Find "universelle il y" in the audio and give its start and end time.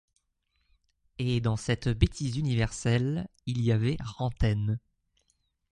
2.37-3.71